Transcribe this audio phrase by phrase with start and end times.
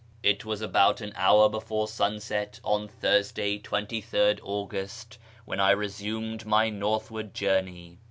[0.23, 6.43] It was about an hour before sunset on Thursday, 23 rd [ugust, when I resumed
[6.43, 7.99] my northward journey.